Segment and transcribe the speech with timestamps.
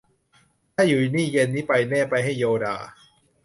[0.75, 2.75] ถ้าอยู่นี่เย็นนี้ไปแน่ ไปให้โยด่า